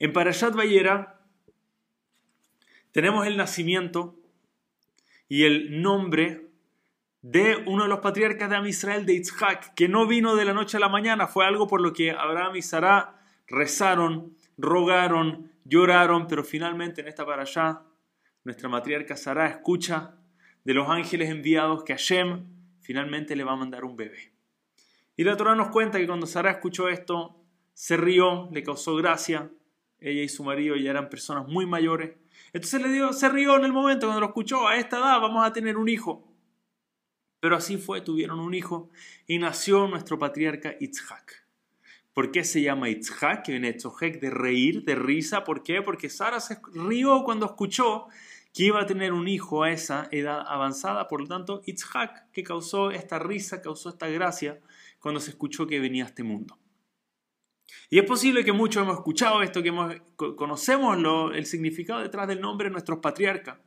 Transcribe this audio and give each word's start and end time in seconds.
En 0.00 0.14
Parashat 0.14 0.54
Bayera 0.54 1.20
tenemos 2.90 3.26
el 3.26 3.36
nacimiento 3.36 4.18
y 5.28 5.44
el 5.44 5.82
nombre 5.82 6.48
de 7.20 7.62
uno 7.66 7.82
de 7.82 7.90
los 7.90 8.00
patriarcas 8.00 8.48
de 8.48 8.66
Israel, 8.66 9.04
de 9.04 9.12
Yitzhak, 9.12 9.74
que 9.74 9.88
no 9.88 10.06
vino 10.06 10.36
de 10.36 10.46
la 10.46 10.54
noche 10.54 10.78
a 10.78 10.80
la 10.80 10.88
mañana, 10.88 11.26
fue 11.26 11.44
algo 11.44 11.66
por 11.68 11.82
lo 11.82 11.92
que 11.92 12.12
Abraham 12.12 12.56
y 12.56 12.62
Sarah 12.62 13.20
rezaron, 13.46 14.34
rogaron, 14.56 15.52
lloraron, 15.66 16.26
pero 16.26 16.44
finalmente 16.44 17.02
en 17.02 17.08
esta 17.08 17.22
allá 17.22 17.82
nuestra 18.42 18.70
matriarca 18.70 19.18
Sarah 19.18 19.48
escucha 19.48 20.14
de 20.64 20.72
los 20.72 20.88
ángeles 20.88 21.28
enviados 21.28 21.84
que 21.84 21.92
Hashem 21.92 22.46
finalmente 22.80 23.36
le 23.36 23.44
va 23.44 23.52
a 23.52 23.56
mandar 23.56 23.84
un 23.84 23.96
bebé. 23.96 24.32
Y 25.14 25.24
la 25.24 25.36
Torah 25.36 25.54
nos 25.54 25.68
cuenta 25.68 25.98
que 25.98 26.06
cuando 26.06 26.26
Sarah 26.26 26.52
escuchó 26.52 26.88
esto, 26.88 27.36
se 27.74 27.98
rió, 27.98 28.48
le 28.50 28.62
causó 28.62 28.96
gracia, 28.96 29.50
ella 30.00 30.22
y 30.22 30.28
su 30.28 30.44
marido 30.44 30.76
ya 30.76 30.90
eran 30.90 31.08
personas 31.08 31.46
muy 31.46 31.66
mayores, 31.66 32.16
entonces 32.52 32.82
le 32.82 32.88
dio, 32.88 33.12
se 33.12 33.28
rió 33.28 33.56
en 33.56 33.64
el 33.64 33.72
momento 33.72 34.06
cuando 34.06 34.20
lo 34.20 34.26
escuchó, 34.26 34.66
a 34.66 34.76
esta 34.76 34.98
edad 34.98 35.20
vamos 35.20 35.46
a 35.46 35.52
tener 35.52 35.76
un 35.76 35.88
hijo. 35.88 36.26
Pero 37.40 37.56
así 37.56 37.78
fue, 37.78 38.00
tuvieron 38.00 38.38
un 38.38 38.54
hijo 38.54 38.90
y 39.26 39.38
nació 39.38 39.88
nuestro 39.88 40.18
patriarca 40.18 40.74
Itzhak. 40.78 41.46
¿Por 42.12 42.32
qué 42.32 42.44
se 42.44 42.60
llama 42.60 42.90
Itzhak? 42.90 43.44
Que 43.44 43.52
viene 43.52 43.72
de 43.72 44.30
reír, 44.30 44.84
de 44.84 44.94
risa. 44.94 45.44
¿Por 45.44 45.62
qué? 45.62 45.80
Porque 45.80 46.10
Sara 46.10 46.40
se 46.40 46.60
rió 46.74 47.22
cuando 47.24 47.46
escuchó 47.46 48.08
que 48.52 48.64
iba 48.64 48.80
a 48.80 48.86
tener 48.86 49.12
un 49.12 49.28
hijo 49.28 49.62
a 49.62 49.70
esa 49.70 50.08
edad 50.10 50.44
avanzada. 50.46 51.08
Por 51.08 51.22
lo 51.22 51.28
tanto, 51.28 51.62
Itzhak, 51.64 52.30
que 52.32 52.42
causó 52.42 52.90
esta 52.90 53.18
risa, 53.18 53.62
causó 53.62 53.88
esta 53.88 54.08
gracia 54.08 54.60
cuando 54.98 55.20
se 55.20 55.30
escuchó 55.30 55.66
que 55.66 55.80
venía 55.80 56.04
a 56.04 56.08
este 56.08 56.24
mundo. 56.24 56.58
Y 57.88 57.98
es 57.98 58.04
posible 58.04 58.44
que 58.44 58.52
muchos 58.52 58.82
hemos 58.82 58.96
escuchado 58.96 59.42
esto, 59.42 59.62
que 59.62 59.72
conocemos 60.16 60.96
el 61.34 61.46
significado 61.46 62.00
detrás 62.00 62.28
del 62.28 62.40
nombre 62.40 62.68
de 62.68 62.72
nuestros 62.72 63.00
patriarcas. 63.00 63.58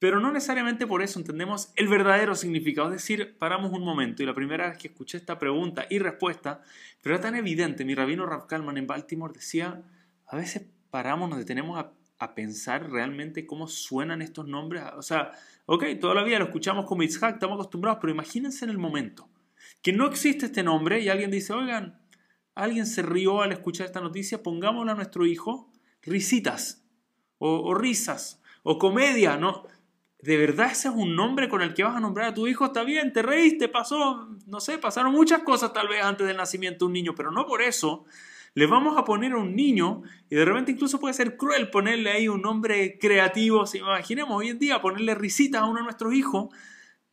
Pero 0.00 0.18
no 0.18 0.32
necesariamente 0.32 0.86
por 0.86 1.02
eso 1.02 1.18
entendemos 1.18 1.72
el 1.76 1.86
verdadero 1.86 2.34
significado. 2.34 2.88
Es 2.88 3.02
decir, 3.02 3.36
paramos 3.38 3.70
un 3.72 3.84
momento 3.84 4.22
y 4.22 4.26
la 4.26 4.34
primera 4.34 4.70
vez 4.70 4.78
que 4.78 4.88
escuché 4.88 5.18
esta 5.18 5.38
pregunta 5.38 5.86
y 5.90 5.98
respuesta, 5.98 6.62
pero 7.02 7.14
era 7.14 7.22
tan 7.22 7.34
evidente, 7.36 7.84
mi 7.84 7.94
rabino 7.94 8.24
Rav 8.24 8.46
Kalman 8.46 8.78
en 8.78 8.86
Baltimore 8.86 9.34
decía, 9.34 9.82
a 10.26 10.36
veces 10.36 10.62
paramos, 10.90 11.28
nos 11.28 11.38
detenemos 11.38 11.78
a, 11.78 11.92
a, 12.18 12.34
pensar 12.34 12.90
realmente 12.90 13.46
cómo 13.46 13.68
suenan 13.68 14.22
estos 14.22 14.48
nombres. 14.48 14.84
O 14.96 15.02
sea, 15.02 15.32
ok, 15.66 15.84
toda 16.00 16.14
la 16.14 16.24
vida 16.24 16.38
lo 16.38 16.46
escuchamos 16.46 16.86
como 16.86 17.02
Itzhak, 17.02 17.34
estamos 17.34 17.56
acostumbrados, 17.56 17.98
pero 18.00 18.12
imagínense 18.12 18.64
en 18.64 18.70
el 18.70 18.78
momento 18.78 19.28
que 19.82 19.92
no 19.92 20.06
existe 20.06 20.46
este 20.46 20.62
nombre 20.62 21.00
y 21.00 21.10
alguien 21.10 21.30
dice, 21.30 21.52
oigan, 21.52 21.99
alguien 22.54 22.86
se 22.86 23.02
rió 23.02 23.42
al 23.42 23.52
escuchar 23.52 23.86
esta 23.86 24.00
noticia, 24.00 24.42
pongámosle 24.42 24.92
a 24.92 24.94
nuestro 24.94 25.26
hijo 25.26 25.70
risitas 26.02 26.84
o, 27.38 27.74
risas 27.74 28.42
o 28.62 28.78
comedia, 28.78 29.36
¿no? 29.36 29.64
¿De 30.22 30.36
verdad 30.36 30.70
ese 30.70 30.88
es 30.88 30.94
un 30.94 31.16
nombre 31.16 31.48
con 31.48 31.62
el 31.62 31.72
que 31.72 31.82
vas 31.82 31.96
a 31.96 32.00
nombrar 32.00 32.28
a 32.28 32.34
tu 32.34 32.46
hijo? 32.46 32.66
Está 32.66 32.84
bien, 32.84 33.12
te 33.12 33.22
reíste, 33.22 33.68
pasó, 33.68 34.28
no 34.46 34.60
sé, 34.60 34.76
pasaron 34.76 35.12
muchas 35.12 35.42
cosas 35.42 35.72
tal 35.72 35.88
vez 35.88 36.02
antes 36.02 36.26
del 36.26 36.36
nacimiento 36.36 36.84
de 36.84 36.86
un 36.88 36.92
niño, 36.92 37.14
pero 37.14 37.30
no 37.30 37.46
por 37.46 37.62
eso 37.62 38.04
le 38.54 38.66
vamos 38.66 38.98
a 38.98 39.04
poner 39.04 39.32
a 39.32 39.38
un 39.38 39.54
niño 39.54 40.02
y 40.28 40.34
de 40.34 40.44
repente 40.44 40.72
incluso 40.72 41.00
puede 41.00 41.14
ser 41.14 41.36
cruel 41.36 41.70
ponerle 41.70 42.10
ahí 42.10 42.28
un 42.28 42.42
nombre 42.42 42.98
creativo. 42.98 43.64
Si 43.64 43.78
imaginemos 43.78 44.36
hoy 44.36 44.48
en 44.48 44.58
día 44.58 44.82
ponerle 44.82 45.14
risitas 45.14 45.62
a 45.62 45.66
uno 45.66 45.78
de 45.78 45.84
nuestros 45.84 46.12
hijos, 46.12 46.54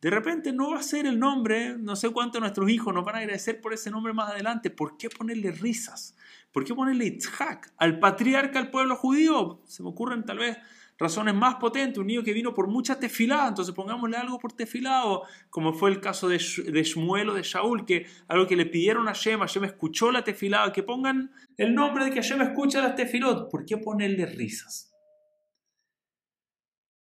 de 0.00 0.10
repente 0.10 0.52
no 0.52 0.70
va 0.70 0.78
a 0.78 0.82
ser 0.82 1.06
el 1.06 1.18
nombre, 1.18 1.76
no 1.76 1.96
sé 1.96 2.10
cuánto 2.10 2.38
nuestros 2.38 2.70
hijos 2.70 2.94
nos 2.94 3.04
van 3.04 3.16
a 3.16 3.18
agradecer 3.18 3.60
por 3.60 3.72
ese 3.72 3.90
nombre 3.90 4.12
más 4.12 4.30
adelante. 4.30 4.70
¿Por 4.70 4.96
qué 4.96 5.10
ponerle 5.10 5.50
risas? 5.50 6.16
¿Por 6.52 6.64
qué 6.64 6.72
ponerle 6.72 7.06
Itzhak 7.06 7.72
al 7.76 7.98
patriarca 7.98 8.60
del 8.60 8.70
pueblo 8.70 8.94
judío? 8.94 9.60
Se 9.64 9.82
me 9.82 9.88
ocurren 9.88 10.24
tal 10.24 10.38
vez 10.38 10.56
razones 10.98 11.34
más 11.34 11.56
potentes, 11.56 11.98
un 11.98 12.06
niño 12.06 12.22
que 12.22 12.32
vino 12.32 12.54
por 12.54 12.68
muchas 12.68 12.98
tefiladas, 12.98 13.50
entonces 13.50 13.74
pongámosle 13.74 14.16
algo 14.16 14.38
por 14.38 14.52
tefilado, 14.52 15.22
como 15.50 15.72
fue 15.72 15.90
el 15.90 16.00
caso 16.00 16.28
de, 16.28 16.38
de 16.38 16.82
Shmuel 16.82 17.30
o 17.30 17.34
de 17.34 17.42
Shaul, 17.42 17.84
que 17.84 18.06
algo 18.26 18.46
que 18.46 18.56
le 18.56 18.66
pidieron 18.66 19.08
a 19.08 19.12
Shem, 19.12 19.40
Shem 19.46 19.64
escuchó 19.64 20.10
la 20.10 20.24
tefilada, 20.24 20.72
que 20.72 20.82
pongan 20.82 21.32
el 21.56 21.74
nombre 21.74 22.04
de 22.04 22.10
que 22.10 22.22
Shem 22.22 22.40
escucha 22.42 22.80
las 22.80 22.96
tefilot, 22.96 23.48
¿por 23.48 23.64
qué 23.64 23.78
ponerle 23.78 24.26
risas? 24.26 24.92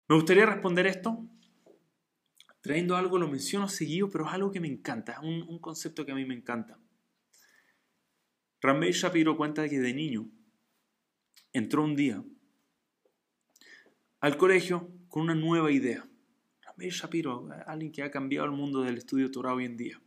Me 0.07 0.15
gustaría 0.15 0.45
responder 0.45 0.87
esto 0.87 1.25
trayendo 2.61 2.95
algo, 2.95 3.17
lo 3.17 3.27
menciono 3.27 3.67
seguido, 3.67 4.09
pero 4.09 4.25
es 4.25 4.33
algo 4.33 4.51
que 4.51 4.59
me 4.59 4.67
encanta, 4.67 5.13
es 5.13 5.19
un, 5.19 5.59
concepto 5.59 6.05
que 6.05 6.11
a 6.11 6.15
mí 6.15 6.25
me 6.25 6.35
encanta. 6.35 6.79
Ramey 8.61 8.91
Shapiro 8.91 9.35
cuenta 9.35 9.67
que 9.67 9.79
de 9.79 9.93
niño 9.93 10.29
entró 11.51 11.83
un 11.83 11.95
día 11.95 12.23
al 14.19 14.37
colegio 14.37 14.87
con 15.09 15.23
una 15.23 15.35
nueva 15.35 15.71
idea. 15.71 16.07
Ramey 16.61 16.89
Shapiro, 16.89 17.49
alguien 17.65 17.91
que 17.91 18.03
ha 18.03 18.11
cambiado 18.11 18.45
el 18.45 18.51
mundo 18.51 18.83
del 18.83 18.97
estudio 18.97 19.31
Torah 19.31 19.55
hoy 19.55 19.65
en 19.65 19.77
día. 19.77 20.01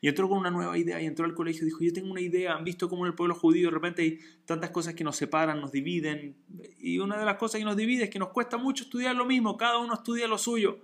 Y 0.00 0.08
entró 0.08 0.28
con 0.28 0.38
una 0.38 0.50
nueva 0.50 0.78
idea 0.78 1.00
y 1.00 1.06
entró 1.06 1.24
al 1.24 1.34
colegio 1.34 1.62
y 1.62 1.66
dijo, 1.66 1.80
yo 1.82 1.92
tengo 1.92 2.10
una 2.10 2.20
idea, 2.20 2.54
han 2.54 2.64
visto 2.64 2.88
cómo 2.88 3.04
en 3.04 3.10
el 3.10 3.14
pueblo 3.14 3.34
judío 3.34 3.68
de 3.68 3.74
repente 3.74 4.02
hay 4.02 4.18
tantas 4.46 4.70
cosas 4.70 4.94
que 4.94 5.04
nos 5.04 5.16
separan, 5.16 5.60
nos 5.60 5.72
dividen. 5.72 6.36
Y 6.78 6.98
una 7.00 7.18
de 7.18 7.24
las 7.24 7.36
cosas 7.36 7.58
que 7.58 7.64
nos 7.64 7.76
divide 7.76 8.04
es 8.04 8.10
que 8.10 8.18
nos 8.18 8.28
cuesta 8.28 8.56
mucho 8.56 8.84
estudiar 8.84 9.16
lo 9.16 9.26
mismo, 9.26 9.56
cada 9.56 9.78
uno 9.78 9.94
estudia 9.94 10.28
lo 10.28 10.38
suyo. 10.38 10.80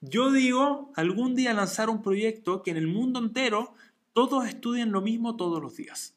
Yo 0.00 0.32
digo, 0.32 0.92
algún 0.96 1.34
día 1.34 1.52
lanzar 1.52 1.90
un 1.90 2.02
proyecto 2.02 2.62
que 2.62 2.70
en 2.70 2.78
el 2.78 2.86
mundo 2.86 3.18
entero 3.18 3.74
todos 4.12 4.46
estudien 4.46 4.92
lo 4.92 5.02
mismo 5.02 5.36
todos 5.36 5.62
los 5.62 5.76
días. 5.76 6.16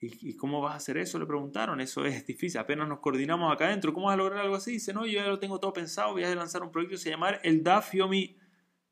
¿Y, 0.00 0.36
cómo 0.36 0.60
vas 0.60 0.74
a 0.74 0.76
hacer 0.76 0.96
eso? 0.96 1.18
Le 1.18 1.26
preguntaron. 1.26 1.80
Eso 1.80 2.04
es 2.04 2.24
difícil. 2.24 2.60
Apenas 2.60 2.88
nos 2.88 3.00
coordinamos 3.00 3.52
acá 3.52 3.66
adentro. 3.66 3.92
¿Cómo 3.92 4.06
vas 4.06 4.14
a 4.14 4.18
lograr 4.18 4.38
algo 4.42 4.54
así? 4.54 4.72
Dice, 4.72 4.92
no, 4.92 5.04
yo 5.04 5.14
ya 5.14 5.26
lo 5.26 5.40
tengo 5.40 5.58
todo 5.58 5.72
pensado. 5.72 6.12
Voy 6.12 6.22
a 6.22 6.32
lanzar 6.34 6.62
un 6.62 6.70
proyecto 6.70 6.94
que 6.94 7.02
se 7.02 7.10
llama 7.10 7.30
el 7.42 7.64
DAF 7.64 7.94
Yomi, 7.94 8.36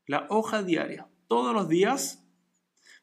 la 0.05 0.27
hoja 0.29 0.63
diaria. 0.63 1.07
Todos 1.27 1.53
los 1.53 1.69
días 1.69 2.25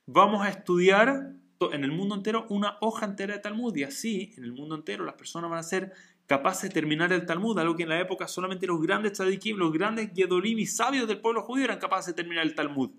vamos 0.04 0.44
a 0.44 0.50
estudiar 0.50 1.32
en 1.72 1.84
el 1.84 1.92
mundo 1.92 2.14
entero 2.14 2.46
una 2.50 2.76
hoja 2.82 3.06
entera 3.06 3.32
de 3.32 3.40
Talmud. 3.40 3.74
Y 3.74 3.84
así, 3.84 4.34
en 4.36 4.44
el 4.44 4.52
mundo 4.52 4.74
entero, 4.74 5.06
las 5.06 5.14
personas 5.14 5.48
van 5.48 5.60
a 5.60 5.62
ser 5.62 5.94
capaces 6.26 6.70
de 6.70 6.70
terminar 6.70 7.12
el 7.12 7.26
Talmud. 7.26 7.58
Algo 7.58 7.76
que 7.76 7.84
en 7.84 7.90
la 7.90 8.00
época 8.00 8.28
solamente 8.28 8.66
los 8.66 8.80
grandes 8.80 9.12
tzadikim, 9.12 9.56
los 9.56 9.72
grandes 9.72 10.10
Gedolim 10.14 10.58
y 10.58 10.66
sabios 10.66 11.06
del 11.06 11.20
pueblo 11.20 11.42
judío 11.42 11.64
eran 11.64 11.78
capaces 11.78 12.14
de 12.14 12.22
terminar 12.22 12.44
el 12.44 12.54
Talmud. 12.54 12.90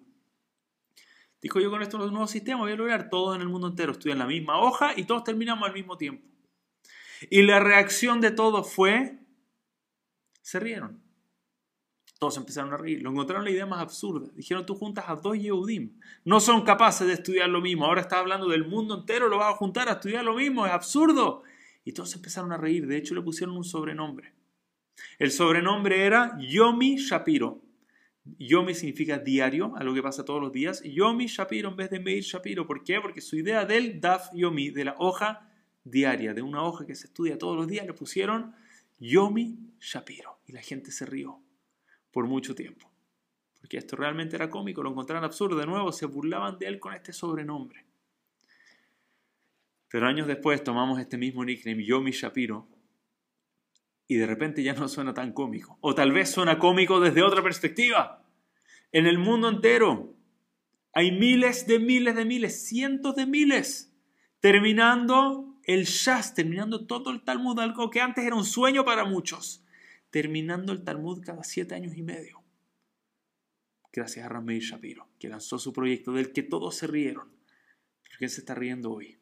Dijo 1.42 1.60
yo 1.60 1.70
con 1.70 1.82
esto 1.82 1.98
un 1.98 2.10
nuevo 2.10 2.28
sistema 2.28 2.62
voy 2.62 2.72
a 2.72 2.76
lograr 2.76 3.10
todos 3.10 3.36
en 3.36 3.42
el 3.42 3.48
mundo 3.48 3.68
entero 3.68 3.92
estudian 3.92 4.18
la 4.18 4.26
misma 4.26 4.60
hoja 4.60 4.94
y 4.96 5.04
todos 5.04 5.24
terminamos 5.24 5.68
al 5.68 5.74
mismo 5.74 5.96
tiempo. 5.96 6.28
Y 7.30 7.44
la 7.44 7.60
reacción 7.60 8.20
de 8.22 8.32
todos 8.32 8.72
fue, 8.74 9.20
se 10.42 10.60
rieron. 10.60 11.02
Todos 12.20 12.38
empezaron 12.38 12.74
a 12.74 12.78
reír. 12.78 13.02
Lo 13.02 13.12
encontraron 13.12 13.44
la 13.44 13.52
idea 13.52 13.66
más 13.66 13.82
absurda. 13.82 14.32
Dijeron, 14.36 14.66
tú 14.66 14.76
juntas 14.76 15.06
a 15.08 15.16
dos 15.16 15.38
Yehudim. 15.38 16.00
No 16.24 16.40
son 16.40 16.64
capaces 16.64 17.06
de 17.08 17.14
estudiar 17.14 17.50
lo 17.50 17.62
mismo. 17.62 17.86
Ahora 17.86 18.02
estás 18.02 18.20
hablando 18.20 18.48
del 18.48 18.66
mundo 18.66 19.00
entero, 19.00 19.28
lo 19.28 19.38
vas 19.38 19.54
a 19.54 19.58
juntar 19.58 19.90
a 19.90 19.94
estudiar 19.94 20.24
lo 20.24 20.34
mismo. 20.34 20.66
Es 20.66 20.72
absurdo. 20.72 21.44
Y 21.86 21.94
todos 21.94 22.14
empezaron 22.16 22.52
a 22.52 22.58
reír. 22.58 22.88
De 22.88 22.98
hecho, 22.98 23.16
le 23.16 23.22
pusieron 23.22 23.56
un 23.56 23.64
sobrenombre. 23.64 24.34
El 25.20 25.32
sobrenombre 25.32 26.04
era 26.04 26.36
Yomi 26.40 26.98
Shapiro. 26.98 27.62
Yomi 28.40 28.74
significa 28.74 29.20
diario, 29.20 29.76
a 29.76 29.84
lo 29.84 29.94
que 29.94 30.02
pasa 30.02 30.26
todos 30.26 30.42
los 30.42 30.52
días. 30.52 30.82
Yomi 30.84 31.28
Shapiro 31.28 31.70
en 31.70 31.76
vez 31.76 31.92
de 31.92 32.00
Meir 32.00 32.24
Shapiro. 32.24 32.66
¿Por 32.66 32.84
qué? 32.84 33.00
Porque 33.00 33.22
su 33.22 33.38
idea 33.38 33.66
del 33.66 34.02
Daf 34.02 34.34
Yomi, 34.34 34.72
de 34.72 34.86
la 34.86 34.96
hoja 34.98 35.48
diaria, 35.84 36.34
de 36.34 36.42
una 36.42 36.64
hoja 36.64 36.88
que 36.88 36.96
se 36.96 37.06
estudia 37.06 37.38
todos 37.38 37.56
los 37.56 37.68
días, 37.68 37.86
le 37.86 37.94
pusieron 37.94 38.56
Yomi 39.00 39.60
Shapiro. 39.80 40.40
Y 40.48 40.54
la 40.54 40.62
gente 40.62 40.92
se 40.92 41.06
rió 41.06 41.40
por 42.10 42.26
mucho 42.26 42.56
tiempo. 42.56 42.90
Porque 43.60 43.78
esto 43.78 43.96
realmente 43.96 44.36
era 44.36 44.50
cómico, 44.50 44.82
lo 44.82 44.90
encontraron 44.90 45.24
absurdo. 45.24 45.56
De 45.56 45.68
nuevo, 45.68 45.92
se 45.92 46.08
burlaban 46.08 46.58
de 46.58 46.66
él 46.66 46.80
con 46.80 46.96
este 46.96 47.14
sobrenombre. 47.14 47.85
Pero 49.96 50.08
años 50.08 50.28
después 50.28 50.62
tomamos 50.62 51.00
este 51.00 51.18
mismo 51.18 51.46
nickname, 51.46 51.86
Yomi 51.86 52.12
Shapiro, 52.12 52.68
y 54.10 54.16
de 54.16 54.26
repente 54.26 54.62
ya 54.62 54.74
no 54.74 54.90
suena 54.90 55.14
tan 55.14 55.32
cómico. 55.32 55.78
O 55.80 55.96
tal 55.96 56.12
vez 56.12 56.32
suena 56.32 56.60
cómico 56.60 57.00
desde 57.00 57.24
otra 57.24 57.42
perspectiva. 57.42 58.28
En 58.92 59.06
el 59.06 59.18
mundo 59.18 59.48
entero 59.48 60.14
hay 60.92 61.14
miles 61.14 61.66
de 61.66 61.80
miles 61.80 62.14
de 62.14 62.26
miles, 62.26 62.68
cientos 62.68 63.16
de 63.16 63.26
miles, 63.26 63.96
terminando 64.42 65.62
el 65.64 65.86
Shas, 65.86 66.34
terminando 66.34 66.86
todo 66.88 67.10
el 67.10 67.24
Talmud, 67.24 67.58
algo 67.60 67.90
que 67.90 68.02
antes 68.02 68.26
era 68.26 68.36
un 68.36 68.44
sueño 68.44 68.84
para 68.84 69.06
muchos, 69.06 69.64
terminando 70.10 70.74
el 70.74 70.84
Talmud 70.84 71.24
cada 71.24 71.46
siete 71.46 71.74
años 71.74 71.96
y 71.96 72.02
medio. 72.02 72.44
Gracias 73.94 74.26
a 74.26 74.28
Ramey 74.28 74.60
Shapiro, 74.60 75.08
que 75.18 75.30
lanzó 75.30 75.58
su 75.58 75.72
proyecto 75.72 76.12
del 76.12 76.34
que 76.34 76.44
todos 76.44 76.76
se 76.76 76.86
rieron. 76.86 77.30
¿Por 78.10 78.18
qué 78.20 78.28
se 78.28 78.42
está 78.42 78.56
riendo 78.56 78.92
hoy? 78.92 79.20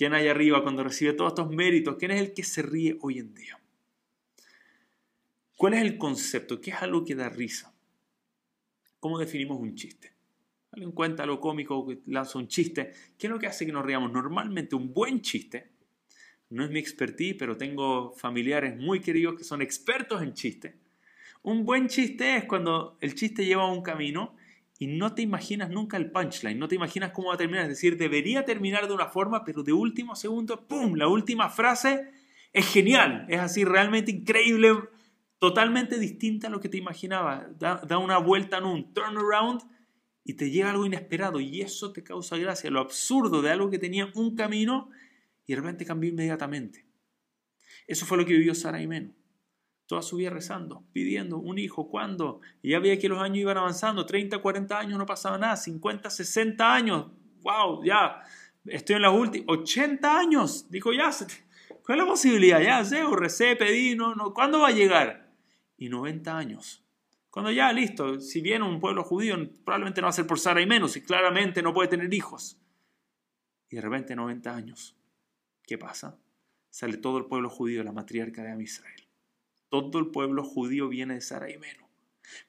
¿Quién 0.00 0.14
hay 0.14 0.28
arriba 0.28 0.62
cuando 0.62 0.82
recibe 0.82 1.12
todos 1.12 1.32
estos 1.32 1.50
méritos? 1.50 1.96
¿Quién 1.98 2.12
es 2.12 2.20
el 2.22 2.32
que 2.32 2.42
se 2.42 2.62
ríe 2.62 2.96
hoy 3.02 3.18
en 3.18 3.34
día? 3.34 3.60
¿Cuál 5.58 5.74
es 5.74 5.82
el 5.82 5.98
concepto? 5.98 6.58
¿Qué 6.58 6.70
es 6.70 6.76
algo 6.80 7.04
que 7.04 7.14
da 7.14 7.28
risa? 7.28 7.74
¿Cómo 8.98 9.18
definimos 9.18 9.60
un 9.60 9.74
chiste? 9.74 10.10
Alguien 10.70 10.92
cuenta 10.92 11.26
lo 11.26 11.38
cómico, 11.38 11.86
lanza 12.06 12.38
un 12.38 12.48
chiste. 12.48 12.94
¿Qué 13.18 13.26
es 13.26 13.30
lo 13.30 13.38
que 13.38 13.46
hace 13.46 13.66
que 13.66 13.72
nos 13.72 13.84
riamos? 13.84 14.10
Normalmente 14.10 14.74
un 14.74 14.94
buen 14.94 15.20
chiste, 15.20 15.68
no 16.48 16.64
es 16.64 16.70
mi 16.70 16.78
expertise, 16.78 17.36
pero 17.38 17.58
tengo 17.58 18.14
familiares 18.14 18.78
muy 18.78 19.00
queridos 19.00 19.36
que 19.36 19.44
son 19.44 19.60
expertos 19.60 20.22
en 20.22 20.32
chiste. 20.32 20.76
Un 21.42 21.66
buen 21.66 21.88
chiste 21.88 22.36
es 22.36 22.44
cuando 22.46 22.96
el 23.02 23.14
chiste 23.14 23.44
lleva 23.44 23.70
un 23.70 23.82
camino 23.82 24.34
y 24.80 24.86
no 24.86 25.14
te 25.14 25.20
imaginas 25.20 25.68
nunca 25.68 25.98
el 25.98 26.10
punchline, 26.10 26.58
no 26.58 26.66
te 26.66 26.74
imaginas 26.74 27.12
cómo 27.12 27.28
va 27.28 27.34
a 27.34 27.36
terminar. 27.36 27.64
Es 27.64 27.68
decir, 27.68 27.98
debería 27.98 28.46
terminar 28.46 28.88
de 28.88 28.94
una 28.94 29.08
forma, 29.08 29.44
pero 29.44 29.62
de 29.62 29.74
último 29.74 30.16
segundo, 30.16 30.66
¡pum! 30.66 30.94
La 30.94 31.06
última 31.06 31.50
frase 31.50 32.10
es 32.54 32.66
genial, 32.66 33.26
es 33.28 33.40
así 33.40 33.62
realmente 33.62 34.10
increíble, 34.10 34.72
totalmente 35.38 35.98
distinta 35.98 36.46
a 36.46 36.50
lo 36.50 36.60
que 36.60 36.70
te 36.70 36.78
imaginabas. 36.78 37.58
Da, 37.58 37.82
da 37.86 37.98
una 37.98 38.16
vuelta 38.16 38.56
en 38.56 38.64
un 38.64 38.94
turnaround 38.94 39.60
y 40.24 40.32
te 40.32 40.50
llega 40.50 40.70
algo 40.70 40.86
inesperado 40.86 41.40
y 41.40 41.60
eso 41.60 41.92
te 41.92 42.02
causa 42.02 42.38
gracia. 42.38 42.70
Lo 42.70 42.80
absurdo 42.80 43.42
de 43.42 43.50
algo 43.50 43.68
que 43.68 43.78
tenía 43.78 44.10
un 44.14 44.34
camino 44.34 44.88
y 45.44 45.52
de 45.52 45.60
repente 45.60 45.84
cambió 45.84 46.08
inmediatamente. 46.08 46.86
Eso 47.86 48.06
fue 48.06 48.16
lo 48.16 48.24
que 48.24 48.32
vivió 48.32 48.54
Sara 48.54 48.80
y 48.80 48.86
Meno. 48.86 49.12
Toda 49.90 50.02
su 50.02 50.18
vida 50.18 50.30
rezando, 50.30 50.84
pidiendo 50.92 51.38
un 51.38 51.58
hijo. 51.58 51.88
¿Cuándo? 51.88 52.40
Y 52.62 52.70
ya 52.70 52.78
veía 52.78 52.96
que 52.96 53.08
los 53.08 53.20
años 53.20 53.38
iban 53.38 53.58
avanzando. 53.58 54.06
30, 54.06 54.38
40 54.38 54.78
años 54.78 54.96
no 54.96 55.04
pasaba 55.04 55.36
nada. 55.36 55.56
50, 55.56 56.08
60 56.08 56.72
años. 56.72 57.06
¡Wow! 57.42 57.82
Ya. 57.82 58.22
Estoy 58.66 58.94
en 58.94 59.02
las 59.02 59.12
últimas. 59.12 59.48
80 59.48 60.16
años. 60.16 60.70
Dijo, 60.70 60.92
ya. 60.92 61.10
¿Cuál 61.84 61.98
es 61.98 62.04
la 62.04 62.08
posibilidad? 62.08 62.60
Ya 62.60 62.84
sé, 62.84 63.02
recé, 63.16 63.56
pedí. 63.56 63.96
No, 63.96 64.14
no. 64.14 64.32
¿Cuándo 64.32 64.60
va 64.60 64.68
a 64.68 64.70
llegar? 64.70 65.28
Y 65.76 65.88
90 65.88 66.38
años. 66.38 66.84
Cuando 67.28 67.50
ya, 67.50 67.72
listo, 67.72 68.20
si 68.20 68.40
viene 68.40 68.64
un 68.64 68.78
pueblo 68.78 69.02
judío, 69.02 69.34
probablemente 69.64 70.00
no 70.00 70.04
va 70.04 70.10
a 70.10 70.12
ser 70.12 70.28
por 70.28 70.38
Sara 70.38 70.62
y 70.62 70.66
menos, 70.66 70.96
y 70.96 71.02
claramente 71.02 71.62
no 71.62 71.74
puede 71.74 71.88
tener 71.88 72.14
hijos. 72.14 72.60
Y 73.68 73.74
de 73.74 73.82
repente 73.82 74.14
90 74.14 74.54
años. 74.54 74.96
¿Qué 75.64 75.78
pasa? 75.78 76.16
Sale 76.68 76.96
todo 76.98 77.18
el 77.18 77.24
pueblo 77.24 77.50
judío, 77.50 77.82
la 77.82 77.90
matriarca 77.90 78.44
de 78.44 78.52
Amisrael. 78.52 78.99
Todo 79.70 79.98
el 79.98 80.08
pueblo 80.08 80.44
judío 80.44 80.88
viene 80.88 81.14
de 81.14 81.20
Sara 81.22 81.50
y 81.50 81.56
menos. 81.56 81.88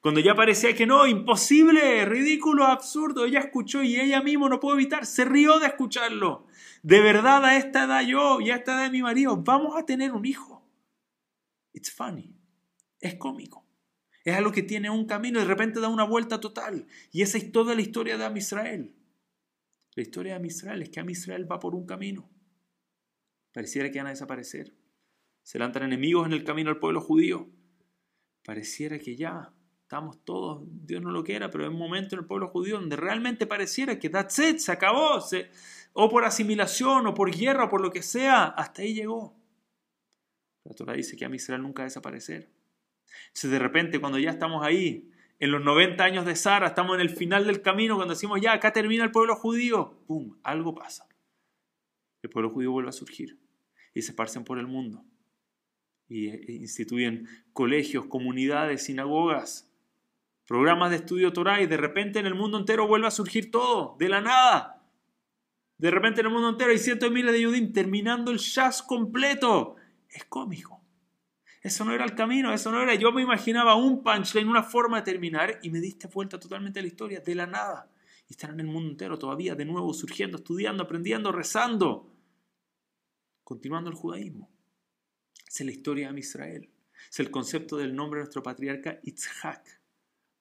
Cuando 0.00 0.20
ya 0.20 0.34
parecía 0.34 0.74
que 0.74 0.86
no, 0.86 1.06
imposible, 1.06 2.04
ridículo, 2.04 2.66
absurdo, 2.66 3.24
ella 3.24 3.40
escuchó 3.40 3.82
y 3.82 3.98
ella 3.98 4.22
mismo 4.22 4.48
no 4.48 4.60
pudo 4.60 4.74
evitar, 4.74 5.06
se 5.06 5.24
rió 5.24 5.58
de 5.58 5.68
escucharlo. 5.68 6.46
De 6.82 7.00
verdad, 7.00 7.44
a 7.44 7.56
esta 7.56 7.84
edad 7.84 8.02
yo 8.02 8.40
y 8.40 8.50
a 8.50 8.56
esta 8.56 8.74
edad 8.74 8.90
mi 8.90 9.02
marido, 9.02 9.36
vamos 9.36 9.76
a 9.76 9.86
tener 9.86 10.12
un 10.12 10.24
hijo. 10.24 10.68
It's 11.72 11.90
funny. 11.90 12.36
Es 13.00 13.14
cómico. 13.14 13.66
Es 14.24 14.36
algo 14.36 14.52
que 14.52 14.62
tiene 14.62 14.90
un 14.90 15.06
camino 15.06 15.38
y 15.38 15.42
de 15.42 15.48
repente 15.48 15.80
da 15.80 15.88
una 15.88 16.04
vuelta 16.04 16.40
total. 16.40 16.86
Y 17.10 17.22
esa 17.22 17.38
es 17.38 17.50
toda 17.50 17.74
la 17.74 17.80
historia 17.80 18.16
de 18.16 18.24
Amisrael. 18.24 18.94
La 19.94 20.02
historia 20.02 20.32
de 20.32 20.36
Amisrael 20.38 20.82
es 20.82 20.90
que 20.90 21.00
Amisrael 21.00 21.50
va 21.50 21.58
por 21.58 21.74
un 21.74 21.86
camino. 21.86 22.30
Pareciera 23.52 23.90
que 23.90 23.98
van 23.98 24.06
a 24.06 24.10
desaparecer. 24.10 24.74
Se 25.42 25.58
levantan 25.58 25.84
enemigos 25.84 26.26
en 26.26 26.32
el 26.32 26.44
camino 26.44 26.70
al 26.70 26.78
pueblo 26.78 27.00
judío. 27.00 27.48
Pareciera 28.44 28.98
que 28.98 29.16
ya 29.16 29.52
estamos 29.82 30.24
todos, 30.24 30.62
Dios 30.66 31.02
no 31.02 31.10
lo 31.10 31.22
quiera, 31.22 31.50
pero 31.50 31.64
hay 31.64 31.70
un 31.70 31.78
momento 31.78 32.14
en 32.14 32.20
el 32.20 32.26
pueblo 32.26 32.48
judío 32.48 32.76
donde 32.76 32.96
realmente 32.96 33.46
pareciera 33.46 33.98
que 33.98 34.08
that's 34.08 34.34
se 34.34 34.72
acabó. 34.72 35.20
Se, 35.20 35.50
o 35.92 36.08
por 36.08 36.24
asimilación, 36.24 37.06
o 37.06 37.14
por 37.14 37.30
guerra, 37.30 37.64
o 37.64 37.68
por 37.68 37.82
lo 37.82 37.90
que 37.90 38.02
sea, 38.02 38.44
hasta 38.44 38.82
ahí 38.82 38.94
llegó. 38.94 39.36
La 40.64 40.74
Torah 40.74 40.94
dice 40.94 41.16
que 41.16 41.24
Amisrael 41.24 41.62
nunca 41.62 41.82
va 41.82 41.84
a 41.84 41.88
desaparecer. 41.88 42.50
Si 43.32 43.48
de 43.48 43.58
repente 43.58 44.00
cuando 44.00 44.18
ya 44.18 44.30
estamos 44.30 44.64
ahí, 44.64 45.10
en 45.38 45.50
los 45.50 45.62
90 45.62 46.04
años 46.04 46.24
de 46.24 46.36
Sara, 46.36 46.68
estamos 46.68 46.94
en 46.94 47.00
el 47.00 47.10
final 47.10 47.46
del 47.46 47.62
camino, 47.62 47.96
cuando 47.96 48.14
decimos 48.14 48.40
ya, 48.40 48.52
acá 48.52 48.72
termina 48.72 49.04
el 49.04 49.10
pueblo 49.10 49.34
judío, 49.34 49.98
¡pum! 50.06 50.38
Algo 50.44 50.74
pasa. 50.74 51.08
El 52.22 52.30
pueblo 52.30 52.48
judío 52.48 52.70
vuelve 52.70 52.90
a 52.90 52.92
surgir 52.92 53.38
y 53.92 54.02
se 54.02 54.12
esparcen 54.12 54.44
por 54.44 54.58
el 54.58 54.68
mundo. 54.68 55.04
Y 56.12 56.28
eh, 56.28 56.44
instituyen 56.60 57.26
colegios, 57.54 58.04
comunidades, 58.04 58.84
sinagogas, 58.84 59.72
programas 60.46 60.90
de 60.90 60.96
estudio 60.96 61.32
Torah 61.32 61.62
y 61.62 61.66
de 61.66 61.78
repente 61.78 62.18
en 62.18 62.26
el 62.26 62.34
mundo 62.34 62.58
entero 62.58 62.86
vuelve 62.86 63.06
a 63.06 63.10
surgir 63.10 63.50
todo, 63.50 63.96
de 63.98 64.10
la 64.10 64.20
nada. 64.20 64.86
De 65.78 65.90
repente 65.90 66.20
en 66.20 66.26
el 66.26 66.32
mundo 66.32 66.50
entero 66.50 66.70
hay 66.70 66.78
cientos 66.78 67.08
de 67.08 67.14
miles 67.14 67.32
de 67.32 67.46
judíos 67.46 67.72
terminando 67.72 68.30
el 68.30 68.36
Shas 68.36 68.82
completo. 68.82 69.76
Es 70.10 70.26
cómico. 70.26 70.82
Eso 71.62 71.82
no 71.86 71.94
era 71.94 72.04
el 72.04 72.14
camino, 72.14 72.52
eso 72.52 72.70
no 72.70 72.82
era. 72.82 72.94
Yo 72.94 73.10
me 73.10 73.22
imaginaba 73.22 73.74
un 73.74 74.02
punchline, 74.02 74.46
una 74.46 74.62
forma 74.62 74.98
de 74.98 75.10
terminar 75.10 75.60
y 75.62 75.70
me 75.70 75.80
diste 75.80 76.08
vuelta 76.08 76.38
totalmente 76.38 76.80
a 76.80 76.82
la 76.82 76.88
historia, 76.88 77.20
de 77.20 77.34
la 77.34 77.46
nada. 77.46 77.90
Y 78.28 78.34
están 78.34 78.50
en 78.50 78.60
el 78.60 78.66
mundo 78.66 78.90
entero 78.90 79.18
todavía, 79.18 79.54
de 79.54 79.64
nuevo, 79.64 79.94
surgiendo, 79.94 80.36
estudiando, 80.36 80.82
aprendiendo, 80.82 81.32
rezando. 81.32 82.12
Continuando 83.44 83.88
el 83.88 83.96
judaísmo. 83.96 84.51
Es 85.52 85.60
la 85.60 85.70
historia 85.70 86.10
de 86.10 86.18
Israel. 86.18 86.70
Es 87.10 87.20
el 87.20 87.30
concepto 87.30 87.76
del 87.76 87.94
nombre 87.94 88.18
de 88.18 88.22
nuestro 88.22 88.42
patriarca 88.42 89.00
Itzhak. 89.02 89.80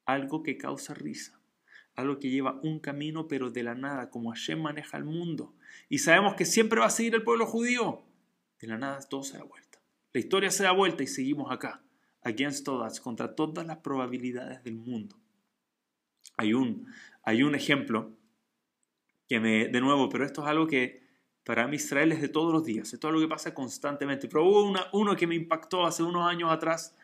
Algo 0.06 0.42
que 0.42 0.58
causa 0.58 0.94
risa. 0.94 1.38
Algo 1.96 2.18
que 2.18 2.30
lleva 2.30 2.62
un 2.64 2.80
camino, 2.80 3.28
pero 3.28 3.50
de 3.50 3.64
la 3.64 3.76
nada, 3.76 4.10
como 4.10 4.32
Hashem 4.32 4.62
maneja 4.62 4.98
el 4.98 5.04
mundo. 5.04 5.54
Y 5.90 5.98
sabemos 5.98 6.36
que 6.36 6.46
siempre 6.46 6.80
va 6.80 6.86
a 6.86 6.92
seguir 6.92 7.14
el 7.14 7.24
pueblo 7.24 7.46
judío. 7.46 8.06
De 8.62 8.68
la 8.68 8.78
nada 8.78 9.02
todo 9.02 9.24
se 9.24 9.38
da 9.38 9.44
vuelta. 9.44 9.82
La 10.14 10.22
historia 10.22 10.50
se 10.50 10.64
da 10.64 10.72
vuelta 10.72 11.04
y 11.04 11.08
seguimos 11.08 11.52
acá, 11.52 11.84
against 12.22 12.68
odds, 12.70 13.02
contra 13.02 13.36
todas 13.36 13.66
las 13.66 13.78
probabilidades 13.78 14.64
del 14.64 14.76
mundo. 14.78 15.18
Hay 16.38 16.54
un, 16.54 16.88
hay 17.24 17.44
un 17.44 17.56
ejemplo 17.56 18.16
que 19.28 19.40
me, 19.42 19.68
de 19.68 19.82
nuevo, 19.82 20.08
pero 20.08 20.26
esto 20.26 20.42
es 20.42 20.48
algo 20.48 20.68
que 20.68 21.02
para 21.44 21.68
mí 21.68 21.78
Israel 21.78 22.12
es 22.12 22.22
de 22.22 22.30
todos 22.30 22.54
los 22.54 22.64
días, 22.64 22.94
es 22.94 23.00
todo 23.00 23.12
lo 23.12 23.20
que 23.20 23.28
pasa 23.28 23.54
constantemente. 23.54 24.28
Pero 24.28 24.46
hubo 24.46 24.74
uno 24.94 25.16
que 25.16 25.28
me 25.28 25.36
impactó 25.36 25.86
hace 25.86 26.04
unos 26.04 26.28
años 26.28 26.52
atrás, 26.52 26.96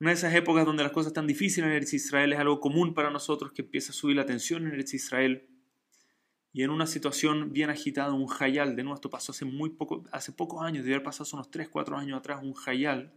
una 0.00 0.10
de 0.10 0.14
esas 0.14 0.34
épocas 0.34 0.64
donde 0.64 0.84
las 0.84 0.92
cosas 0.92 1.08
están 1.08 1.26
difíciles 1.26 1.68
en 1.68 1.76
Eretz 1.76 1.92
Israel, 1.92 2.32
es 2.32 2.38
algo 2.38 2.60
común 2.60 2.94
para 2.94 3.10
nosotros 3.10 3.52
que 3.52 3.62
empieza 3.62 3.90
a 3.90 3.94
subir 3.94 4.16
la 4.16 4.26
tensión 4.26 4.66
en 4.66 4.74
Eretz 4.74 4.94
Israel 4.94 5.48
y 6.52 6.62
en 6.62 6.70
una 6.70 6.86
situación 6.86 7.52
bien 7.52 7.70
agitada, 7.70 8.12
un 8.12 8.26
jayal, 8.26 8.74
de 8.74 8.82
nuevo 8.82 8.94
esto 8.94 9.10
pasó 9.10 9.32
hace 9.32 9.44
muy 9.44 9.70
poco, 9.70 10.04
hace 10.12 10.32
pocos 10.32 10.62
años, 10.62 10.84
debe 10.84 10.96
haber 10.96 11.04
pasado 11.04 11.28
unos 11.34 11.50
3, 11.50 11.68
4 11.68 11.96
años 11.98 12.18
atrás, 12.18 12.40
un 12.42 12.54
jayal 12.54 13.12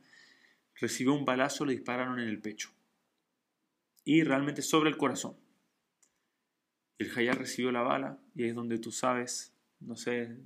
recibió 0.76 1.14
un 1.14 1.24
balazo, 1.24 1.66
le 1.66 1.74
dispararon 1.74 2.20
en 2.20 2.28
el 2.28 2.42
pecho 2.42 2.72
y 4.04 4.24
realmente 4.24 4.62
sobre 4.62 4.90
el 4.90 4.98
corazón. 4.98 5.36
El 6.98 7.10
jayal 7.10 7.36
recibió 7.36 7.72
la 7.72 7.82
bala 7.82 8.20
y 8.36 8.46
es 8.46 8.56
donde 8.56 8.80
tú 8.80 8.92
sabes, 8.92 9.51
no 9.82 9.96
sé, 9.96 10.38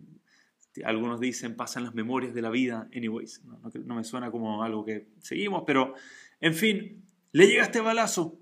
algunos 0.83 1.19
dicen 1.19 1.55
pasan 1.55 1.83
las 1.83 1.93
memorias 1.93 2.33
de 2.33 2.41
la 2.41 2.49
vida, 2.49 2.89
anyways, 2.95 3.43
no, 3.43 3.95
me 3.95 4.03
suena 4.03 4.31
como 4.31 4.63
algo 4.63 4.83
que 4.83 5.07
seguimos, 5.19 5.63
pero 5.65 5.93
en 6.39 6.53
fin, 6.53 7.05
le 7.31 7.47
llega 7.47 7.63
este 7.63 7.81
balazo 7.81 8.39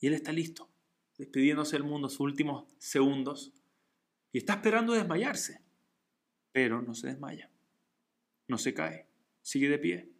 y 0.00 0.06
él 0.06 0.14
está 0.14 0.32
listo 0.32 0.70
despidiéndose 1.18 1.76
del 1.76 1.84
mundo 1.84 2.08
sus 2.08 2.20
últimos 2.20 2.66
segundos 2.78 3.52
y 4.32 4.38
está 4.38 4.54
esperando 4.54 4.92
desmayarse, 4.92 5.62
pero 6.52 6.82
no 6.82 6.94
se 6.94 7.08
desmaya, 7.08 7.50
no 8.48 8.58
se 8.58 8.74
cae, 8.74 9.08
sigue 9.40 9.68
de 9.68 9.78
pie. 9.78 10.12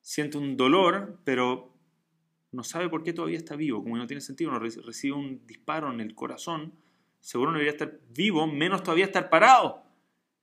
Siente 0.00 0.36
un 0.36 0.56
dolor, 0.56 1.20
pero 1.24 1.76
no 2.50 2.64
sabe 2.64 2.88
por 2.88 3.02
qué 3.02 3.12
todavía 3.12 3.38
está 3.38 3.56
vivo, 3.56 3.82
como 3.82 3.96
no 3.96 4.06
tiene 4.06 4.20
sentido, 4.20 4.56
recibe 4.58 5.16
un 5.16 5.46
disparo 5.46 5.92
en 5.92 6.00
el 6.00 6.14
corazón, 6.14 6.74
seguro 7.22 7.52
no 7.52 7.58
debería 7.58 7.72
estar 7.72 7.98
vivo, 8.10 8.46
menos 8.46 8.82
todavía 8.82 9.06
estar 9.06 9.30
parado. 9.30 9.82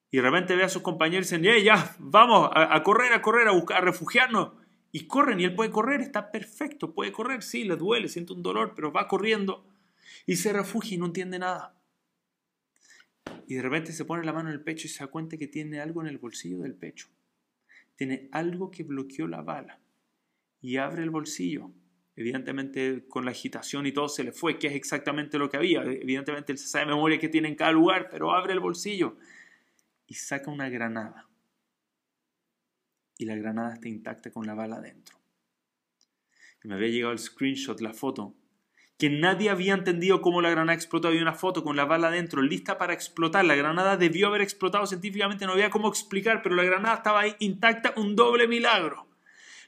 Y 0.10 0.18
de 0.18 0.24
repente 0.24 0.56
ve 0.56 0.64
a 0.64 0.70
sus 0.70 0.82
compañeros 0.82 1.32
y 1.32 1.38
dicen, 1.38 1.64
ya, 1.64 1.96
vamos 2.00 2.50
a, 2.52 2.82
correr, 2.82 3.14
a 3.14 3.22
correr, 3.22 3.48
a 3.48 3.52
buscar, 3.52 3.78
a 3.78 3.82
refugiarnos. 3.82 4.54
Y 4.92 5.06
corren 5.06 5.40
y 5.40 5.44
él 5.44 5.54
puede 5.54 5.70
correr, 5.70 6.02
está 6.02 6.32
perfecto, 6.32 6.96
puede 6.96 7.12
correr, 7.12 7.44
sí, 7.44 7.64
le 7.64 7.76
duele, 7.76 8.08
siente 8.08 8.34
un 8.34 8.42
dolor, 8.42 8.74
pero 8.76 8.92
va 8.92 9.08
corriendo 9.08 9.68
y 10.26 10.38
se 10.38 10.52
refugia 10.52 10.96
y 10.96 10.98
no 10.98 11.06
entiende 11.06 11.38
nada. 11.38 11.76
Y 13.46 13.56
de 13.56 13.62
repente 13.62 13.92
se 13.92 14.06
pone 14.06 14.24
la 14.24 14.34
mano 14.34 14.50
en 14.50 14.56
el 14.56 14.64
pecho 14.64 14.88
y 14.88 14.90
se 14.90 15.04
da 15.04 15.12
cuenta 15.12 15.38
que 15.38 15.48
tiene 15.48 15.80
algo 15.80 16.02
en 16.02 16.08
el 16.08 16.18
bolsillo 16.18 16.60
del 16.60 16.74
pecho. 16.74 17.08
Tiene 17.96 18.30
algo 18.32 18.72
que 18.72 18.84
bloqueó 18.84 19.28
la 19.28 19.42
bala. 19.42 19.80
Y 20.62 20.78
abre 20.78 21.04
el 21.04 21.10
bolsillo. 21.12 21.72
Evidentemente 22.20 23.06
con 23.08 23.24
la 23.24 23.32
agitación 23.32 23.86
y 23.86 23.94
todo 23.94 24.10
se 24.10 24.26
le 24.26 24.34
fue, 24.34 24.60
que 24.60 24.68
es 24.68 24.74
exactamente 24.74 25.38
lo 25.38 25.50
que 25.50 25.56
había. 25.56 25.84
Evidentemente 25.84 26.52
él 26.52 26.58
se 26.58 26.68
sabe 26.68 26.88
memoria 26.88 27.18
que 27.18 27.30
tiene 27.30 27.48
en 27.48 27.56
cada 27.56 27.72
lugar, 27.72 28.10
pero 28.12 28.34
abre 28.34 28.52
el 28.52 28.60
bolsillo 28.60 29.16
y 30.06 30.16
saca 30.16 30.52
una 30.52 30.68
granada. 30.68 31.30
Y 33.18 33.24
la 33.24 33.38
granada 33.38 33.76
está 33.76 33.88
intacta 33.88 34.32
con 34.32 34.46
la 34.46 34.54
bala 34.54 34.76
adentro. 34.76 35.18
Me 36.66 36.76
había 36.76 36.90
llegado 36.90 37.14
el 37.14 37.20
screenshot, 37.20 37.80
la 37.80 37.94
foto, 37.94 38.36
que 38.98 39.10
nadie 39.10 39.50
había 39.50 39.74
entendido 39.74 40.22
cómo 40.22 40.42
la 40.42 40.50
granada 40.50 40.76
explotó. 40.76 41.08
Había 41.08 41.22
una 41.22 41.36
foto 41.36 41.64
con 41.64 41.78
la 41.78 41.86
bala 41.86 42.12
dentro, 42.12 42.42
lista 42.42 42.78
para 42.78 42.92
explotar. 42.92 43.46
La 43.46 43.56
granada 43.56 43.96
debió 43.96 44.28
haber 44.28 44.42
explotado 44.42 44.86
científicamente, 44.88 45.46
no 45.46 45.54
había 45.54 45.70
cómo 45.70 45.88
explicar, 45.88 46.42
pero 46.42 46.56
la 46.56 46.66
granada 46.66 46.96
estaba 46.96 47.22
ahí 47.22 47.38
intacta, 47.40 47.94
un 47.96 48.18
doble 48.18 48.46
milagro. 48.46 49.09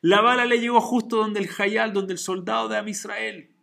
La 0.02 0.22
bala 0.22 0.46
le 0.46 0.60
llegó 0.60 0.82
justo 0.82 1.18
donde 1.18 1.40
el 1.40 1.50
Hayal, 1.58 1.94
donde 1.94 2.14
el 2.14 2.20
soldado 2.20 2.68
de 2.68 2.78
Amisrael. 2.78 3.56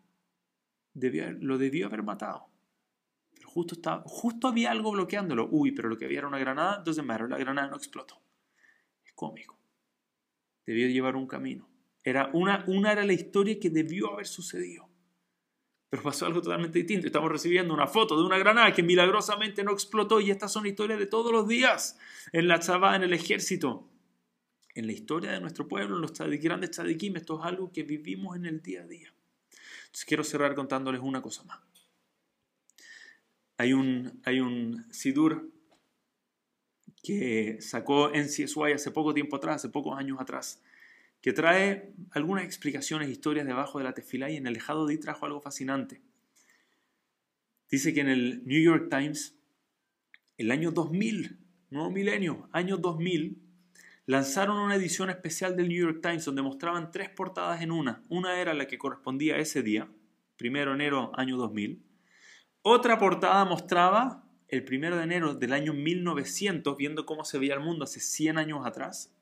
lo 0.95 1.59
debió 1.59 1.87
haber 1.87 2.05
matado. 2.05 2.49
Justo, 3.45 3.75
estaba, 3.75 4.05
justo 4.07 4.47
había 4.47 4.71
algo 4.71 4.93
bloqueándolo. 4.93 5.49
Uy, 5.51 5.73
pero 5.73 5.89
lo 5.89 5.99
que 5.99 6.05
había 6.05 6.19
era 6.19 6.29
una 6.29 6.39
granada, 6.39 6.77
entonces 6.79 7.05
matter, 7.05 7.29
la 7.29 7.39
granada 7.39 7.69
no 7.69 7.77
explotó. 7.77 8.23
Es 9.05 9.13
cómico. 9.15 9.59
Debió 10.65 10.87
llevar 10.89 11.17
un 11.17 11.27
camino. 11.27 11.69
Era 12.05 12.31
una, 12.33 12.65
una 12.69 12.93
era 12.93 13.05
la 13.05 13.15
historia 13.15 13.59
que 13.59 13.71
debió 13.71 14.13
haber 14.13 14.27
sucedido. 14.27 14.89
Pero 15.91 16.03
pasó 16.03 16.27
algo 16.27 16.41
totalmente 16.41 16.79
distinto. 16.79 17.07
Estamos 17.07 17.33
recibiendo 17.33 17.75
una 17.75 17.89
foto 17.89 18.17
de 18.17 18.25
una 18.25 18.39
granada 18.39 18.73
que 18.73 18.83
milagrosamente 18.85 19.65
no 19.65 19.73
explotó 19.73 20.21
y 20.21 20.31
estas 20.31 20.53
son 20.53 20.67
historias 20.67 21.01
de 21.01 21.07
todos 21.07 21.33
los 21.33 21.49
días 21.49 21.99
en 22.33 22.47
la 22.47 22.61
chava, 22.61 22.95
en 22.95 23.03
el 23.03 23.15
ejército, 23.15 23.89
en 24.79 24.87
la 24.87 24.93
historia 24.93 25.33
de 25.33 25.41
nuestro 25.41 25.67
pueblo, 25.67 25.97
en 25.97 26.03
los 26.03 26.13
grandes 26.13 26.71
tzadikim. 26.71 27.17
Esto 27.17 27.41
es 27.41 27.47
algo 27.47 27.73
que 27.73 27.83
vivimos 27.83 28.37
en 28.37 28.47
el 28.47 28.63
día 28.63 28.83
a 28.83 28.87
día. 28.87 29.13
Entonces 29.81 30.05
quiero 30.05 30.23
cerrar 30.23 30.55
contándoles 30.55 31.01
una 31.01 31.21
cosa 31.21 31.43
más. 31.45 31.61
Hay 33.57 33.73
un, 33.73 34.21
hay 34.25 34.39
un 34.41 34.87
Sidur 34.93 35.51
que 37.03 37.59
sacó 37.61 38.15
en 38.15 38.27
CSY 38.27 38.73
hace 38.75 38.91
poco 38.93 39.15
tiempo 39.15 39.37
atrás, 39.37 39.57
hace 39.57 39.69
pocos 39.69 39.99
años 39.99 40.21
atrás, 40.21 40.63
que 41.21 41.33
trae 41.33 41.93
algunas 42.11 42.45
explicaciones, 42.45 43.09
historias 43.09 43.47
debajo 43.47 43.79
de 43.79 43.85
la 43.85 43.95
tefilá 43.95 44.31
y 44.31 44.37
en 44.37 44.47
el 44.47 44.57
Ejado 44.57 44.87
Di 44.87 44.99
trajo 44.99 45.27
algo 45.27 45.41
fascinante. 45.41 46.01
Dice 47.69 47.93
que 47.93 48.01
en 48.01 48.09
el 48.09 48.47
New 48.47 48.63
York 48.63 48.89
Times, 48.91 49.37
el 50.37 50.53
año 50.53 50.71
2000, 50.71 51.39
nuevo 51.71 51.91
milenio, 51.91 52.49
año 52.53 52.77
2000, 52.77 53.48
lanzaron 54.09 54.57
una 54.57 54.75
edición 54.75 55.11
especial 55.11 55.55
del 55.55 55.69
New 55.69 55.83
York 55.83 56.01
Times 56.01 56.25
donde 56.25 56.41
mostraban 56.41 56.91
tres 56.91 57.11
portadas 57.11 57.61
en 57.61 57.71
una. 57.71 58.03
Una 58.09 58.41
era 58.41 58.55
la 58.55 58.67
que 58.67 58.79
correspondía 58.79 59.35
a 59.35 59.39
ese 59.39 59.63
día, 59.63 59.87
primero 60.39 60.71
de 60.71 60.77
enero 60.77 61.13
año 61.15 61.37
2000. 61.37 61.85
Otra 62.63 62.99
portada 62.99 63.45
mostraba 63.45 64.25
el 64.49 64.65
primero 64.65 64.97
de 64.97 65.03
enero 65.03 65.35
del 65.35 65.53
año 65.53 65.75
1900, 65.75 66.75
viendo 66.79 67.05
cómo 67.05 67.23
se 67.23 67.39
veía 67.39 67.53
el 67.53 67.61
mundo 67.61 67.85
hace 67.85 68.01
100 68.01 68.39
años 68.39 68.65
atrás. 68.65 69.15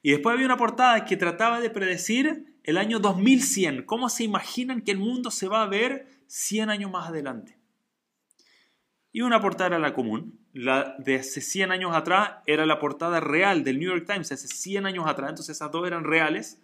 Y 0.00 0.12
después 0.12 0.34
había 0.34 0.46
una 0.46 0.56
portada 0.56 1.04
que 1.04 1.16
trataba 1.16 1.60
de 1.60 1.70
predecir 1.70 2.54
el 2.62 2.78
año 2.78 3.00
2100, 3.00 3.82
cómo 3.82 4.08
se 4.08 4.22
imaginan 4.22 4.82
que 4.82 4.92
el 4.92 4.98
mundo 4.98 5.32
se 5.32 5.48
va 5.48 5.62
a 5.62 5.66
ver 5.66 6.06
100 6.28 6.70
años 6.70 6.92
más 6.92 7.08
adelante. 7.08 7.59
Y 9.12 9.22
una 9.22 9.40
portada 9.40 9.68
era 9.68 9.78
la 9.78 9.92
común, 9.92 10.38
la 10.52 10.94
de 10.98 11.16
hace 11.16 11.40
100 11.40 11.72
años 11.72 11.94
atrás 11.94 12.36
era 12.46 12.64
la 12.64 12.78
portada 12.78 13.18
real 13.20 13.64
del 13.64 13.78
New 13.78 13.88
York 13.88 14.06
Times, 14.06 14.30
hace 14.30 14.46
100 14.46 14.86
años 14.86 15.06
atrás, 15.06 15.30
entonces 15.30 15.56
esas 15.56 15.70
dos 15.72 15.86
eran 15.86 16.04
reales. 16.04 16.60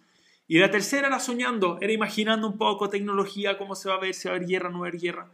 Y 0.47 0.59
la 0.59 0.71
tercera 0.71 1.07
era 1.07 1.19
soñando, 1.19 1.77
era 1.81 1.91
imaginando 1.91 2.47
un 2.47 2.57
poco 2.57 2.89
tecnología, 2.89 3.57
cómo 3.57 3.75
se 3.75 3.89
va 3.89 3.95
a 3.95 3.99
ver, 3.99 4.13
si 4.13 4.29
va 4.29 4.33
a 4.33 4.37
haber 4.37 4.47
guerra, 4.47 4.69
no 4.69 4.79
va 4.79 4.85
a 4.85 4.89
haber 4.89 5.01
guerra. 5.01 5.31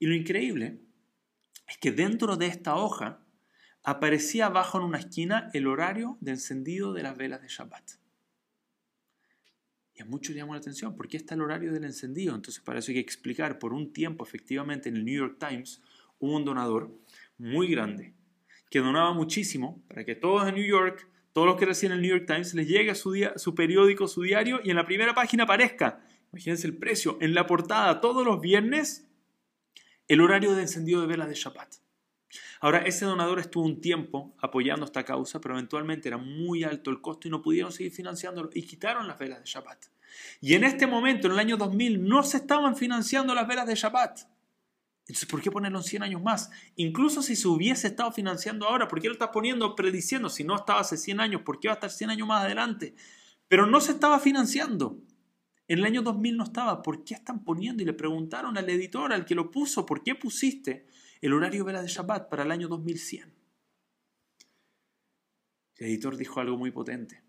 Y 0.00 0.06
lo 0.06 0.14
increíble 0.14 0.80
es 1.68 1.76
que 1.76 1.92
dentro 1.92 2.36
de 2.36 2.46
esta 2.46 2.76
hoja 2.76 3.20
aparecía 3.82 4.46
abajo 4.46 4.78
en 4.78 4.84
una 4.84 4.98
esquina 4.98 5.50
el 5.52 5.66
horario 5.66 6.16
de 6.20 6.32
encendido 6.32 6.94
de 6.94 7.02
las 7.02 7.16
velas 7.16 7.42
de 7.42 7.48
Shabbat. 7.48 7.92
Y 9.94 10.02
a 10.02 10.06
muchos 10.06 10.34
llamó 10.34 10.54
la 10.54 10.60
atención, 10.60 10.96
¿por 10.96 11.08
qué 11.08 11.18
está 11.18 11.34
el 11.34 11.42
horario 11.42 11.72
del 11.72 11.84
encendido? 11.84 12.34
Entonces 12.34 12.62
para 12.62 12.78
eso 12.78 12.90
hay 12.90 12.94
que 12.94 13.00
explicar, 13.00 13.58
por 13.58 13.74
un 13.74 13.92
tiempo 13.92 14.24
efectivamente 14.24 14.88
en 14.88 14.96
el 14.96 15.04
New 15.04 15.14
York 15.14 15.36
Times 15.38 15.82
hubo 16.22 16.36
un 16.36 16.44
donador 16.44 16.96
muy 17.36 17.68
grande 17.68 18.14
que 18.70 18.78
donaba 18.78 19.12
muchísimo 19.12 19.82
para 19.88 20.04
que 20.04 20.14
todos 20.14 20.48
en 20.48 20.54
New 20.54 20.64
York, 20.64 21.08
todos 21.32 21.46
los 21.48 21.56
que 21.56 21.66
reciben 21.66 21.96
el 21.96 22.02
New 22.02 22.10
York 22.10 22.26
Times, 22.26 22.54
les 22.54 22.68
llegue 22.68 22.94
su, 22.94 23.12
día, 23.12 23.32
su 23.36 23.54
periódico, 23.54 24.06
su 24.06 24.22
diario 24.22 24.60
y 24.62 24.70
en 24.70 24.76
la 24.76 24.86
primera 24.86 25.14
página 25.14 25.44
aparezca, 25.44 26.00
imagínense 26.32 26.68
el 26.68 26.78
precio, 26.78 27.18
en 27.20 27.34
la 27.34 27.46
portada 27.46 28.00
todos 28.00 28.24
los 28.24 28.40
viernes, 28.40 29.08
el 30.06 30.20
horario 30.20 30.54
de 30.54 30.62
encendido 30.62 31.00
de 31.00 31.08
velas 31.08 31.28
de 31.28 31.34
Shabbat. 31.34 31.74
Ahora, 32.60 32.78
ese 32.78 33.04
donador 33.04 33.40
estuvo 33.40 33.64
un 33.64 33.80
tiempo 33.80 34.34
apoyando 34.38 34.86
esta 34.86 35.04
causa, 35.04 35.40
pero 35.40 35.54
eventualmente 35.54 36.08
era 36.08 36.18
muy 36.18 36.62
alto 36.62 36.90
el 36.90 37.00
costo 37.00 37.26
y 37.26 37.30
no 37.32 37.42
pudieron 37.42 37.72
seguir 37.72 37.92
financiándolo 37.92 38.50
y 38.54 38.62
quitaron 38.62 39.08
las 39.08 39.18
velas 39.18 39.40
de 39.40 39.46
Shabbat. 39.46 39.86
Y 40.40 40.54
en 40.54 40.62
este 40.62 40.86
momento, 40.86 41.26
en 41.26 41.32
el 41.34 41.40
año 41.40 41.56
2000, 41.56 42.06
no 42.06 42.22
se 42.22 42.36
estaban 42.36 42.76
financiando 42.76 43.34
las 43.34 43.48
velas 43.48 43.66
de 43.66 43.74
Shabbat. 43.74 44.20
Entonces, 45.12 45.28
¿por 45.28 45.42
qué 45.42 45.50
ponerlo 45.50 45.76
en 45.76 45.84
100 45.84 46.04
años 46.04 46.22
más? 46.22 46.50
Incluso 46.74 47.20
si 47.20 47.36
se 47.36 47.46
hubiese 47.46 47.88
estado 47.88 48.10
financiando 48.12 48.66
ahora, 48.66 48.88
¿por 48.88 48.98
qué 48.98 49.08
lo 49.08 49.12
estás 49.12 49.28
poniendo 49.28 49.76
prediciendo? 49.76 50.30
Si 50.30 50.42
no 50.42 50.56
estaba 50.56 50.80
hace 50.80 50.96
100 50.96 51.20
años, 51.20 51.42
¿por 51.42 51.60
qué 51.60 51.68
va 51.68 51.74
a 51.74 51.76
estar 51.76 51.90
100 51.90 52.08
años 52.08 52.26
más 52.26 52.42
adelante? 52.42 52.94
Pero 53.46 53.66
no 53.66 53.78
se 53.82 53.92
estaba 53.92 54.18
financiando. 54.20 54.98
En 55.68 55.80
el 55.80 55.84
año 55.84 56.00
2000 56.00 56.38
no 56.38 56.44
estaba. 56.44 56.80
¿Por 56.80 57.04
qué 57.04 57.12
están 57.12 57.44
poniendo? 57.44 57.82
Y 57.82 57.86
le 57.86 57.92
preguntaron 57.92 58.56
al 58.56 58.70
editor, 58.70 59.12
al 59.12 59.26
que 59.26 59.34
lo 59.34 59.50
puso, 59.50 59.84
¿por 59.84 60.02
qué 60.02 60.14
pusiste 60.14 60.86
el 61.20 61.34
horario 61.34 61.66
vela 61.66 61.82
de 61.82 61.88
Shabbat 61.88 62.30
para 62.30 62.44
el 62.44 62.50
año 62.50 62.68
2100. 62.68 63.30
El 65.76 65.86
editor 65.88 66.16
dijo 66.16 66.40
algo 66.40 66.56
muy 66.56 66.70
potente. 66.70 67.22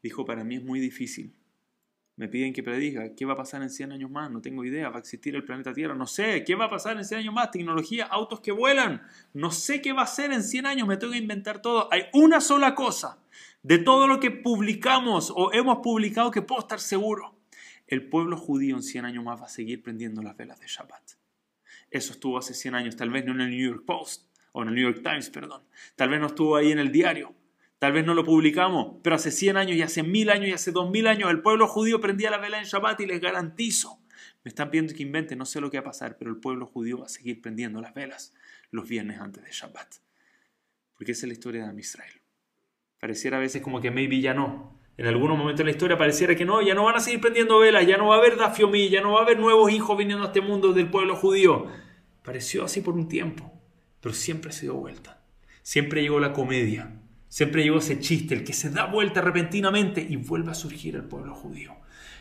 Dijo, 0.00 0.24
para 0.24 0.44
mí 0.44 0.54
es 0.54 0.62
muy 0.62 0.78
difícil. 0.78 1.41
Me 2.16 2.28
piden 2.28 2.52
que 2.52 2.62
prediga, 2.62 3.14
¿qué 3.14 3.24
va 3.24 3.32
a 3.32 3.36
pasar 3.36 3.62
en 3.62 3.70
100 3.70 3.92
años 3.92 4.10
más? 4.10 4.30
No 4.30 4.42
tengo 4.42 4.64
idea, 4.64 4.90
va 4.90 4.96
a 4.96 4.98
existir 5.00 5.34
el 5.34 5.44
planeta 5.44 5.72
Tierra, 5.72 5.94
no 5.94 6.06
sé, 6.06 6.44
¿qué 6.44 6.54
va 6.54 6.66
a 6.66 6.70
pasar 6.70 6.96
en 6.98 7.04
100 7.04 7.20
años 7.20 7.34
más? 7.34 7.50
Tecnología, 7.50 8.04
autos 8.04 8.40
que 8.40 8.52
vuelan, 8.52 9.02
no 9.32 9.50
sé 9.50 9.80
qué 9.80 9.92
va 9.92 10.02
a 10.02 10.06
ser 10.06 10.30
en 10.32 10.42
100 10.42 10.66
años, 10.66 10.86
me 10.86 10.98
tengo 10.98 11.12
que 11.12 11.18
inventar 11.18 11.62
todo. 11.62 11.88
Hay 11.90 12.04
una 12.12 12.40
sola 12.40 12.74
cosa 12.74 13.18
de 13.62 13.78
todo 13.78 14.06
lo 14.06 14.20
que 14.20 14.30
publicamos 14.30 15.32
o 15.34 15.52
hemos 15.52 15.78
publicado 15.78 16.30
que 16.30 16.42
puedo 16.42 16.60
estar 16.60 16.80
seguro. 16.80 17.34
El 17.86 18.08
pueblo 18.08 18.36
judío 18.36 18.76
en 18.76 18.82
100 18.82 19.06
años 19.06 19.24
más 19.24 19.40
va 19.40 19.46
a 19.46 19.48
seguir 19.48 19.82
prendiendo 19.82 20.22
las 20.22 20.36
velas 20.36 20.60
de 20.60 20.66
Shabbat. 20.66 21.12
Eso 21.90 22.12
estuvo 22.12 22.38
hace 22.38 22.54
100 22.54 22.74
años, 22.74 22.96
tal 22.96 23.10
vez 23.10 23.24
no 23.24 23.32
en 23.32 23.40
el 23.40 23.50
New 23.50 23.70
York 23.70 23.84
Post, 23.86 24.26
o 24.52 24.62
en 24.62 24.68
el 24.68 24.74
New 24.74 24.84
York 24.84 25.02
Times, 25.02 25.30
perdón. 25.30 25.62
Tal 25.96 26.08
vez 26.08 26.20
no 26.20 26.26
estuvo 26.26 26.56
ahí 26.56 26.72
en 26.72 26.78
el 26.78 26.92
diario. 26.92 27.34
Tal 27.82 27.92
vez 27.92 28.06
no 28.06 28.14
lo 28.14 28.22
publicamos, 28.22 29.00
pero 29.02 29.16
hace 29.16 29.32
100 29.32 29.56
años 29.56 29.76
y 29.76 29.82
hace 29.82 30.04
1000 30.04 30.30
años 30.30 30.46
y 30.46 30.52
hace 30.52 30.70
2000 30.70 31.08
años 31.08 31.30
el 31.32 31.42
pueblo 31.42 31.66
judío 31.66 32.00
prendía 32.00 32.30
la 32.30 32.38
vela 32.38 32.60
en 32.60 32.64
Shabbat 32.64 33.00
y 33.00 33.06
les 33.06 33.20
garantizo. 33.20 33.98
Me 34.44 34.50
están 34.50 34.70
pidiendo 34.70 34.94
que 34.94 35.02
invente, 35.02 35.34
no 35.34 35.44
sé 35.44 35.60
lo 35.60 35.68
que 35.68 35.78
va 35.78 35.80
a 35.80 35.84
pasar, 35.86 36.16
pero 36.16 36.30
el 36.30 36.36
pueblo 36.36 36.64
judío 36.64 36.98
va 36.98 37.06
a 37.06 37.08
seguir 37.08 37.40
prendiendo 37.42 37.80
las 37.80 37.92
velas 37.92 38.34
los 38.70 38.88
viernes 38.88 39.18
antes 39.18 39.42
de 39.42 39.50
Shabbat. 39.50 39.96
Porque 40.94 41.10
esa 41.10 41.26
es 41.26 41.28
la 41.30 41.32
historia 41.32 41.66
de 41.66 41.80
Israel. 41.80 42.20
Pareciera 43.00 43.38
a 43.38 43.40
veces 43.40 43.60
como 43.62 43.80
que 43.80 43.90
maybe 43.90 44.20
ya 44.20 44.32
no, 44.32 44.78
en 44.96 45.06
algún 45.06 45.30
momento 45.30 45.58
de 45.58 45.64
la 45.64 45.72
historia 45.72 45.98
pareciera 45.98 46.36
que 46.36 46.44
no, 46.44 46.62
ya 46.62 46.76
no 46.76 46.84
van 46.84 46.94
a 46.94 47.00
seguir 47.00 47.20
prendiendo 47.20 47.58
velas, 47.58 47.84
ya 47.84 47.96
no 47.96 48.06
va 48.06 48.14
a 48.14 48.18
haber 48.18 48.36
Dafiomi, 48.36 48.90
ya 48.90 49.00
no 49.00 49.14
va 49.14 49.18
a 49.18 49.22
haber 49.24 49.40
nuevos 49.40 49.72
hijos 49.72 49.98
viniendo 49.98 50.22
a 50.22 50.28
este 50.28 50.40
mundo 50.40 50.72
del 50.72 50.88
pueblo 50.88 51.16
judío. 51.16 51.66
Pareció 52.22 52.64
así 52.64 52.80
por 52.80 52.94
un 52.94 53.08
tiempo, 53.08 53.52
pero 54.00 54.14
siempre 54.14 54.52
se 54.52 54.66
dio 54.66 54.74
vuelta. 54.74 55.20
Siempre 55.62 56.02
llegó 56.02 56.20
la 56.20 56.32
comedia, 56.32 57.01
siempre 57.32 57.62
llegó 57.62 57.78
ese 57.78 57.98
chiste, 57.98 58.34
el 58.34 58.44
que 58.44 58.52
se 58.52 58.68
da 58.68 58.84
vuelta 58.84 59.22
repentinamente 59.22 60.06
y 60.06 60.16
vuelve 60.16 60.50
a 60.50 60.54
surgir 60.54 60.96
el 60.96 61.04
pueblo 61.04 61.34
judío. 61.34 61.74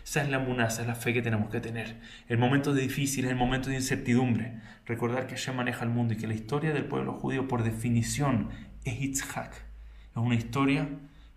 Esa 0.06 0.24
es 0.24 0.30
la 0.30 0.40
munaza, 0.40 0.84
es 0.84 0.88
la 0.88 0.96
fe 0.96 1.12
que 1.12 1.22
tenemos 1.22 1.50
que 1.50 1.60
tener. 1.60 2.00
El 2.30 2.38
momento 2.38 2.74
de 2.74 2.84
difícil, 2.84 3.26
el 3.26 3.36
momento 3.36 3.70
de 3.70 3.76
incertidumbre. 3.76 4.62
Recordar 4.86 5.28
que 5.28 5.36
Hashem 5.36 5.58
maneja 5.58 5.84
el 5.84 5.90
mundo 5.90 6.14
y 6.14 6.18
que 6.18 6.28
la 6.28 6.34
historia 6.34 6.72
del 6.72 6.86
pueblo 6.86 7.12
judío, 7.12 7.46
por 7.50 7.64
definición, 7.64 8.52
es 8.86 9.02
Yitzhak. 9.02 9.54
Es 9.54 10.16
una 10.16 10.36
historia 10.36 10.88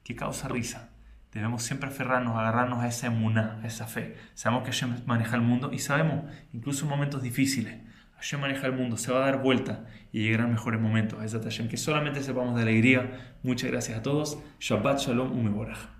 que 0.05 0.15
causa 0.15 0.47
risa, 0.47 0.91
Debemos 1.33 1.65
siempre 1.65 1.89
aferrarnos, 1.89 2.37
agarrarnos 2.37 2.85
a 2.85 2.87
esa 2.87 3.09
emuná, 3.09 3.59
a 3.61 3.67
esa 3.67 3.89
fe. 3.89 4.17
Sabemos 4.35 4.63
que 4.63 4.71
Hashem 4.71 5.03
maneja 5.05 5.35
el 5.35 5.43
mundo 5.43 5.73
y 5.73 5.81
sabemos, 5.81 6.27
incluso 6.53 6.85
en 6.85 6.91
momentos 6.91 7.25
difíciles, 7.25 7.81
Hashem 8.17 8.41
maneja 8.41 8.67
el 8.67 8.73
mundo, 8.73 8.97
se 8.97 9.13
va 9.13 9.19
a 9.19 9.31
dar 9.31 9.43
vuelta 9.43 9.87
y 10.13 10.23
llegarán 10.23 10.51
mejores 10.51 10.81
momentos. 10.81 11.23
Es 11.23 11.33
Hashem, 11.33 11.69
que 11.69 11.77
solamente 11.77 12.23
sepamos 12.23 12.57
de 12.57 12.63
alegría. 12.63 13.37
Muchas 13.43 13.71
gracias 13.71 13.99
a 13.99 14.03
todos. 14.03 14.39
Shabbat 14.61 15.01
Shalom 15.01 15.33
Umeborach. 15.33 15.94